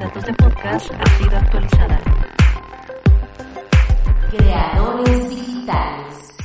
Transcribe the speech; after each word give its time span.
Datos 0.00 0.24
de 0.24 0.32
podcast 0.32 0.90
ha 0.92 1.18
sido 1.18 1.36
actualizada. 1.36 2.00
Creadores 4.30 5.28
digitales. 5.28 6.36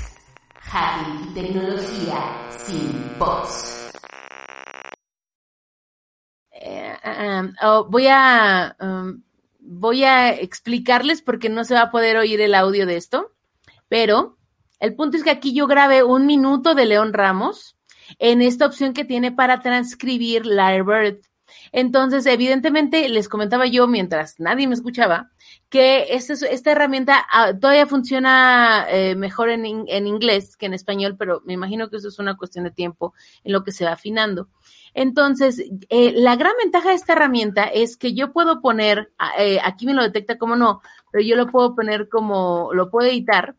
Hacking 0.59 1.29
y 1.29 1.33
tecnología 1.33 2.49
sin 2.49 3.17
bots. 3.17 3.91
Eh, 6.51 6.97
ah, 7.01 7.43
oh, 7.61 7.87
voy 7.89 8.07
a 8.09 8.75
um, 8.81 9.23
voy 9.61 10.03
a 10.03 10.33
explicarles 10.33 11.21
porque 11.21 11.47
no 11.47 11.63
se 11.63 11.75
va 11.75 11.83
a 11.83 11.91
poder 11.91 12.17
oír 12.17 12.41
el 12.41 12.55
audio 12.55 12.85
de 12.85 12.97
esto, 12.97 13.31
pero 13.87 14.37
el 14.81 14.95
punto 14.95 15.15
es 15.15 15.23
que 15.23 15.31
aquí 15.31 15.53
yo 15.53 15.65
grabé 15.65 16.03
un 16.03 16.25
minuto 16.25 16.75
de 16.75 16.87
León 16.87 17.13
Ramos 17.13 17.77
en 18.19 18.41
esta 18.41 18.65
opción 18.65 18.93
que 18.93 19.05
tiene 19.05 19.31
para 19.31 19.61
transcribir 19.61 20.45
Lyrebird. 20.45 21.21
Entonces, 21.71 22.25
evidentemente, 22.25 23.09
les 23.09 23.29
comentaba 23.29 23.65
yo 23.65 23.87
mientras 23.87 24.39
nadie 24.39 24.67
me 24.67 24.75
escuchaba 24.75 25.31
que 25.69 26.07
esta, 26.09 26.71
herramienta 26.71 27.25
ah, 27.31 27.53
todavía 27.53 27.85
funciona 27.85 28.85
eh, 28.89 29.15
mejor 29.15 29.49
en, 29.49 29.65
en 29.65 30.07
inglés 30.07 30.55
que 30.57 30.67
en 30.67 30.73
español, 30.73 31.15
pero 31.17 31.41
me 31.45 31.53
imagino 31.53 31.89
que 31.89 31.97
eso 31.97 32.07
es 32.07 32.19
una 32.19 32.37
cuestión 32.37 32.63
de 32.63 32.71
tiempo 32.71 33.13
en 33.43 33.51
lo 33.51 33.63
que 33.63 33.71
se 33.71 33.85
va 33.85 33.93
afinando. 33.93 34.49
Entonces, 34.93 35.61
eh, 35.89 36.13
la 36.15 36.35
gran 36.35 36.53
ventaja 36.61 36.89
de 36.89 36.95
esta 36.95 37.13
herramienta 37.13 37.65
es 37.65 37.97
que 37.97 38.13
yo 38.13 38.31
puedo 38.31 38.61
poner, 38.61 39.11
ah, 39.17 39.31
eh, 39.37 39.59
aquí 39.63 39.85
me 39.85 39.93
lo 39.93 40.03
detecta 40.03 40.37
como 40.37 40.55
no, 40.55 40.81
pero 41.11 41.23
yo 41.25 41.35
lo 41.35 41.47
puedo 41.47 41.75
poner 41.75 42.07
como, 42.07 42.69
lo 42.73 42.89
puedo 42.89 43.09
editar 43.09 43.55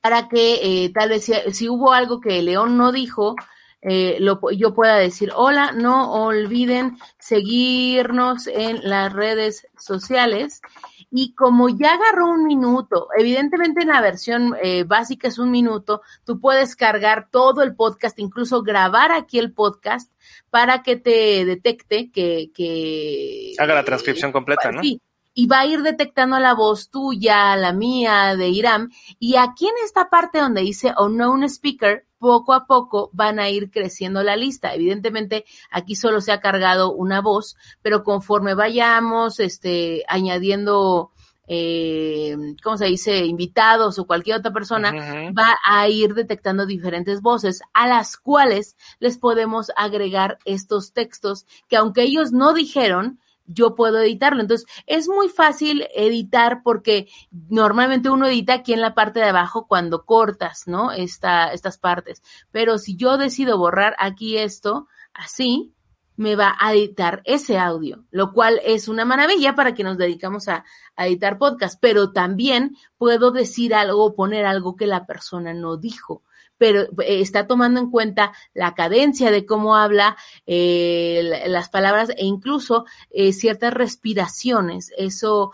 para 0.00 0.28
que 0.28 0.90
tal 0.94 1.10
vez 1.10 1.24
si, 1.24 1.32
si 1.52 1.68
hubo 1.68 1.92
algo 1.92 2.20
que 2.20 2.42
León 2.42 2.76
no 2.76 2.90
dijo, 2.90 3.36
eh, 3.82 4.16
lo, 4.20 4.40
yo 4.52 4.74
pueda 4.74 4.96
decir, 4.96 5.32
hola, 5.34 5.72
no 5.72 6.12
olviden 6.12 6.98
seguirnos 7.18 8.46
en 8.46 8.88
las 8.88 9.12
redes 9.12 9.66
sociales. 9.76 10.62
Y 11.10 11.34
como 11.34 11.68
ya 11.68 11.94
agarró 11.94 12.28
un 12.30 12.44
minuto, 12.44 13.08
evidentemente 13.18 13.82
en 13.82 13.88
la 13.88 14.00
versión 14.00 14.56
eh, 14.62 14.84
básica 14.84 15.28
es 15.28 15.38
un 15.38 15.50
minuto, 15.50 16.00
tú 16.24 16.40
puedes 16.40 16.74
cargar 16.74 17.28
todo 17.30 17.62
el 17.62 17.74
podcast, 17.74 18.18
incluso 18.18 18.62
grabar 18.62 19.12
aquí 19.12 19.38
el 19.38 19.52
podcast 19.52 20.10
para 20.48 20.82
que 20.82 20.96
te 20.96 21.44
detecte 21.44 22.10
que... 22.10 22.50
que 22.54 23.52
Haga 23.58 23.74
la 23.74 23.84
transcripción 23.84 24.32
completa, 24.32 24.72
¿no? 24.72 24.80
Sí, 24.80 25.02
y 25.34 25.46
va 25.46 25.60
a 25.60 25.66
ir 25.66 25.82
detectando 25.82 26.38
la 26.38 26.54
voz 26.54 26.90
tuya, 26.90 27.56
la 27.56 27.72
mía, 27.72 28.36
de 28.36 28.48
Iram. 28.48 28.90
Y 29.18 29.36
aquí 29.36 29.66
en 29.66 29.74
esta 29.84 30.08
parte 30.08 30.38
donde 30.38 30.62
dice 30.62 30.94
unknown 30.98 31.44
speaker, 31.44 32.06
poco 32.22 32.52
a 32.52 32.66
poco 32.66 33.10
van 33.12 33.40
a 33.40 33.50
ir 33.50 33.72
creciendo 33.72 34.22
la 34.22 34.36
lista. 34.36 34.72
Evidentemente, 34.72 35.44
aquí 35.72 35.96
solo 35.96 36.20
se 36.20 36.30
ha 36.30 36.40
cargado 36.40 36.92
una 36.92 37.20
voz, 37.20 37.56
pero 37.82 38.04
conforme 38.04 38.54
vayamos 38.54 39.40
este, 39.40 40.04
añadiendo, 40.06 41.10
eh, 41.48 42.36
¿cómo 42.62 42.78
se 42.78 42.86
dice?, 42.86 43.26
invitados 43.26 43.98
o 43.98 44.06
cualquier 44.06 44.36
otra 44.36 44.52
persona, 44.52 44.92
va 45.36 45.58
a 45.68 45.88
ir 45.88 46.14
detectando 46.14 46.64
diferentes 46.64 47.20
voces 47.22 47.60
a 47.74 47.88
las 47.88 48.16
cuales 48.16 48.76
les 49.00 49.18
podemos 49.18 49.72
agregar 49.76 50.38
estos 50.44 50.92
textos 50.92 51.44
que 51.68 51.76
aunque 51.76 52.02
ellos 52.02 52.30
no 52.30 52.54
dijeron, 52.54 53.18
yo 53.46 53.74
puedo 53.74 54.00
editarlo. 54.00 54.40
Entonces, 54.40 54.66
es 54.86 55.08
muy 55.08 55.28
fácil 55.28 55.86
editar 55.94 56.62
porque 56.62 57.08
normalmente 57.30 58.10
uno 58.10 58.26
edita 58.26 58.54
aquí 58.54 58.72
en 58.72 58.80
la 58.80 58.94
parte 58.94 59.20
de 59.20 59.26
abajo 59.26 59.66
cuando 59.66 60.04
cortas, 60.04 60.64
¿no? 60.66 60.92
Esta, 60.92 61.52
estas 61.52 61.78
partes. 61.78 62.22
Pero 62.50 62.78
si 62.78 62.96
yo 62.96 63.18
decido 63.18 63.58
borrar 63.58 63.94
aquí 63.98 64.38
esto, 64.38 64.88
así, 65.12 65.74
me 66.16 66.36
va 66.36 66.56
a 66.60 66.72
editar 66.72 67.22
ese 67.24 67.58
audio, 67.58 68.04
lo 68.10 68.32
cual 68.32 68.60
es 68.64 68.88
una 68.88 69.04
maravilla 69.04 69.54
para 69.54 69.74
que 69.74 69.84
nos 69.84 69.98
dedicamos 69.98 70.48
a, 70.48 70.64
editar 70.96 71.38
podcast, 71.38 71.78
pero 71.80 72.12
también 72.12 72.76
puedo 72.98 73.30
decir 73.30 73.74
algo 73.74 74.14
poner 74.14 74.44
algo 74.44 74.76
que 74.76 74.86
la 74.86 75.06
persona 75.06 75.54
no 75.54 75.76
dijo 75.76 76.22
pero 76.62 76.82
eh, 76.82 77.20
está 77.20 77.48
tomando 77.48 77.80
en 77.80 77.90
cuenta 77.90 78.32
la 78.54 78.72
cadencia 78.74 79.32
de 79.32 79.44
cómo 79.44 79.74
habla, 79.74 80.16
eh, 80.46 81.22
la- 81.24 81.48
las 81.48 81.68
palabras 81.70 82.10
e 82.10 82.24
incluso 82.24 82.84
eh, 83.10 83.32
ciertas 83.32 83.74
respiraciones. 83.74 84.92
Eso 84.96 85.50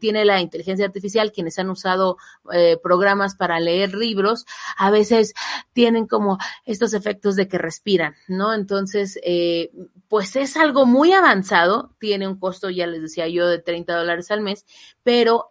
tiene 0.00 0.24
la 0.24 0.40
inteligencia 0.40 0.86
artificial, 0.86 1.32
quienes 1.32 1.58
han 1.58 1.68
usado 1.68 2.16
programas 2.82 3.34
para 3.36 3.60
leer 3.60 3.94
libros, 3.94 4.46
a 4.78 4.90
veces 4.90 5.34
tienen 5.74 6.06
como 6.06 6.38
estos 6.64 6.94
efectos 6.94 7.36
de 7.36 7.46
que 7.48 7.58
respiran, 7.58 8.14
¿no? 8.28 8.54
Entonces, 8.54 9.20
pues 10.08 10.34
es 10.36 10.56
algo 10.56 10.86
muy 10.86 11.12
avanzado, 11.12 11.94
tiene 11.98 12.26
un 12.26 12.38
costo, 12.38 12.70
ya 12.70 12.86
les 12.86 13.02
decía 13.02 13.28
yo, 13.28 13.46
de 13.46 13.58
30 13.58 13.94
dólares 13.96 14.30
al 14.30 14.40
mes, 14.40 14.64
pero 15.02 15.48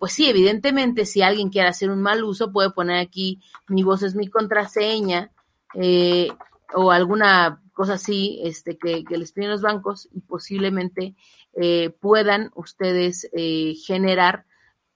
pues 0.00 0.12
sí, 0.12 0.28
evidentemente, 0.28 1.06
si 1.06 1.22
alguien 1.22 1.50
quiere 1.50 1.68
hacer 1.68 1.90
un 1.90 2.02
mal 2.02 2.24
uso, 2.24 2.50
puede 2.50 2.70
poner 2.70 2.98
aquí 2.98 3.40
mi 3.68 3.82
voz 3.82 4.02
es 4.02 4.15
mi 4.16 4.28
contraseña 4.28 5.30
eh, 5.74 6.28
o 6.74 6.90
alguna 6.90 7.62
cosa 7.72 7.94
así 7.94 8.40
este, 8.42 8.78
que, 8.78 9.04
que 9.04 9.18
les 9.18 9.32
piden 9.32 9.50
los 9.50 9.62
bancos 9.62 10.08
y 10.12 10.20
posiblemente 10.20 11.14
eh, 11.52 11.90
puedan 12.00 12.50
ustedes 12.54 13.28
eh, 13.32 13.74
generar 13.84 14.46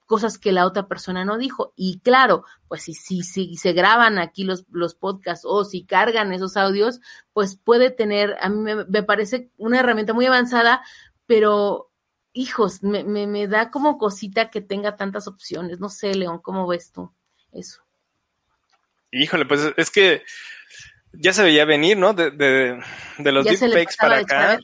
cosas 0.07 0.37
que 0.37 0.51
la 0.51 0.65
otra 0.65 0.87
persona 0.87 1.23
no 1.23 1.37
dijo. 1.37 1.71
Y 1.77 1.99
claro, 1.99 2.43
pues 2.67 2.83
si, 2.83 2.93
si, 2.93 3.23
si 3.23 3.55
se 3.55 3.71
graban 3.71 4.17
aquí 4.17 4.43
los, 4.43 4.65
los 4.69 4.93
podcasts 4.93 5.45
o 5.47 5.63
si 5.63 5.85
cargan 5.85 6.33
esos 6.33 6.57
audios, 6.57 6.99
pues 7.31 7.55
puede 7.55 7.91
tener, 7.91 8.35
a 8.41 8.49
mí 8.49 8.57
me, 8.57 8.83
me 8.83 9.03
parece 9.03 9.51
una 9.57 9.79
herramienta 9.79 10.13
muy 10.13 10.25
avanzada, 10.25 10.81
pero 11.27 11.91
hijos, 12.33 12.83
me, 12.83 13.03
me, 13.03 13.27
me 13.27 13.47
da 13.47 13.71
como 13.71 13.97
cosita 13.97 14.49
que 14.49 14.61
tenga 14.61 14.95
tantas 14.97 15.27
opciones. 15.27 15.79
No 15.79 15.87
sé, 15.87 16.13
León, 16.15 16.39
¿cómo 16.39 16.67
ves 16.67 16.91
tú 16.91 17.13
eso? 17.51 17.81
Híjole, 19.11 19.45
pues 19.45 19.73
es 19.77 19.91
que 19.91 20.23
ya 21.13 21.33
se 21.33 21.43
veía 21.43 21.65
venir, 21.65 21.97
¿no? 21.97 22.13
De, 22.13 22.31
de, 22.31 22.79
de 23.17 23.31
los 23.31 23.45
deepfakes 23.45 23.95
para 23.97 24.17
acá. 24.17 24.59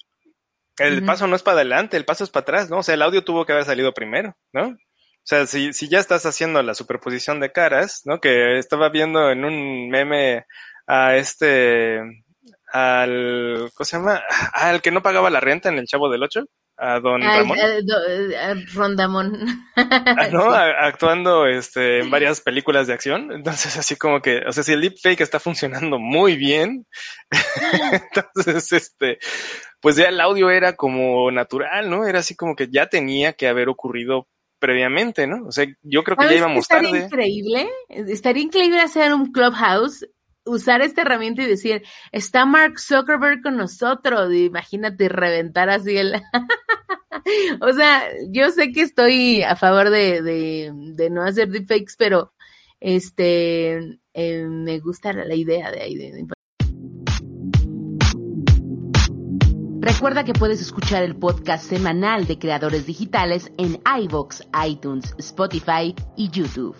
El 0.77 1.03
paso 1.03 1.25
no 1.27 1.35
es 1.35 1.41
para 1.43 1.55
adelante, 1.55 1.97
el 1.97 2.05
paso 2.05 2.23
es 2.23 2.29
para 2.29 2.43
atrás, 2.43 2.69
¿no? 2.69 2.77
O 2.79 2.83
sea, 2.83 2.93
el 2.93 3.01
audio 3.01 3.23
tuvo 3.23 3.45
que 3.45 3.53
haber 3.53 3.65
salido 3.65 3.93
primero, 3.93 4.37
¿no? 4.53 4.67
O 4.67 5.29
sea, 5.29 5.45
si, 5.47 5.73
si 5.73 5.89
ya 5.89 5.99
estás 5.99 6.25
haciendo 6.25 6.61
la 6.61 6.73
superposición 6.73 7.39
de 7.39 7.51
caras, 7.51 8.03
¿no? 8.05 8.21
Que 8.21 8.59
estaba 8.59 8.89
viendo 8.89 9.29
en 9.31 9.43
un 9.43 9.89
meme 9.89 10.45
a 10.85 11.17
este, 11.17 11.99
al, 12.71 13.71
¿cómo 13.73 13.85
se 13.85 13.97
llama? 13.97 14.23
Al 14.53 14.81
que 14.81 14.91
no 14.91 15.01
pagaba 15.01 15.29
la 15.29 15.39
renta 15.39 15.67
en 15.67 15.79
el 15.79 15.87
Chavo 15.87 16.09
del 16.09 16.23
Ocho, 16.23 16.45
a 16.77 16.99
don 16.99 17.23
Ay, 17.23 17.39
Ramón. 17.39 17.57
eh, 17.59 17.79
do- 17.83 18.05
eh, 18.07 18.65
Rondamón. 18.73 19.33
Ah, 19.75 20.27
¿no? 20.31 20.41
Sí. 20.49 20.55
A- 20.55 20.85
Actuando 20.87 21.45
este, 21.47 21.99
en 21.99 22.09
varias 22.11 22.41
películas 22.41 22.87
de 22.87 22.93
acción. 22.93 23.31
Entonces, 23.31 23.77
así 23.77 23.95
como 23.95 24.21
que, 24.21 24.39
o 24.47 24.51
sea, 24.51 24.63
si 24.63 24.73
el 24.73 24.81
deepfake 24.81 25.21
está 25.21 25.39
funcionando 25.39 25.97
muy 25.99 26.35
bien, 26.37 26.85
entonces, 27.91 28.71
este, 28.73 29.19
pues 29.81 29.95
ya 29.95 30.05
el 30.05 30.19
audio 30.21 30.49
era 30.49 30.75
como 30.75 31.31
natural, 31.31 31.89
¿no? 31.89 32.05
Era 32.05 32.19
así 32.19 32.35
como 32.35 32.55
que 32.55 32.67
ya 32.71 32.87
tenía 32.87 33.33
que 33.33 33.47
haber 33.47 33.69
ocurrido 33.69 34.27
previamente, 34.59 35.27
¿no? 35.27 35.45
O 35.47 35.51
sea, 35.51 35.65
yo 35.81 36.03
creo 36.03 36.17
que 36.17 36.23
ya 36.23 36.29
¿Sabes 36.29 36.33
qué 36.33 36.37
íbamos 36.39 36.61
estaría 36.63 36.89
tarde. 36.91 37.05
increíble? 37.05 37.69
Estaría 37.89 38.43
increíble 38.43 38.81
hacer 38.81 39.13
un 39.13 39.31
clubhouse, 39.31 40.07
usar 40.45 40.81
esta 40.81 41.01
herramienta 41.03 41.43
y 41.43 41.45
decir, 41.45 41.83
está 42.11 42.45
Mark 42.45 42.79
Zuckerberg 42.79 43.41
con 43.43 43.55
nosotros. 43.57 44.33
Imagínate 44.33 45.09
reventar 45.09 45.69
así 45.69 45.97
el. 45.97 46.13
o 47.61 47.73
sea, 47.73 48.03
yo 48.29 48.51
sé 48.51 48.71
que 48.71 48.81
estoy 48.81 49.43
a 49.43 49.55
favor 49.55 49.89
de, 49.89 50.21
de, 50.21 51.09
no 51.09 51.23
hacer 51.23 51.49
deepfakes, 51.49 51.95
pero 51.97 52.33
Este, 52.79 53.99
eh, 54.13 54.45
me 54.47 54.79
gusta 54.79 55.13
la, 55.13 55.33
idea 55.33 55.71
de 55.71 55.81
ahí. 55.81 55.97
Recuerda 59.79 60.23
que 60.23 60.33
puedes 60.33 60.61
escuchar 60.61 61.03
el 61.03 61.15
podcast 61.15 61.67
semanal 61.67 62.27
de 62.27 62.37
creadores 62.37 62.85
digitales 62.85 63.51
en 63.57 63.79
iVoox, 64.03 64.41
iTunes, 64.67 65.15
Spotify 65.17 65.95
y 66.15 66.29
YouTube. 66.29 66.75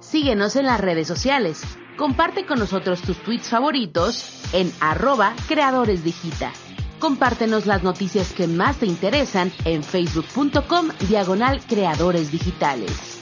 Síguenos 0.00 0.56
en 0.56 0.66
las 0.66 0.80
redes 0.80 1.06
sociales. 1.06 1.62
Comparte 1.96 2.44
con 2.44 2.58
nosotros 2.58 3.02
tus 3.02 3.18
tweets 3.18 3.48
favoritos 3.48 4.52
en 4.52 4.72
arroba 4.80 5.34
creadores 5.46 6.02
digita. 6.02 6.52
Compártenos 6.98 7.66
las 7.66 7.82
noticias 7.82 8.32
que 8.32 8.46
más 8.46 8.78
te 8.78 8.86
interesan 8.86 9.52
en 9.64 9.82
facebook.com 9.82 10.88
diagonal 11.08 11.60
creadores 11.68 12.30
digitales. 12.30 13.13